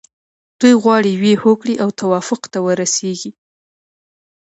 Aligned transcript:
دوی 0.59 0.73
غواړي 0.83 1.09
یوې 1.17 1.33
هوکړې 1.43 1.75
او 1.83 1.89
توافق 1.99 2.41
ته 2.51 2.59
ورسیږي. 2.65 3.31